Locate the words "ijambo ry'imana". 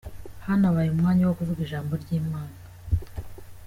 1.63-2.57